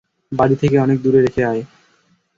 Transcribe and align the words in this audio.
বাড়ি 0.31 0.55
থেকে 0.55 0.75
অনেক 0.79 0.97
দূরে 1.03 1.19
রেখে 1.21 1.41
আয়। 1.45 1.61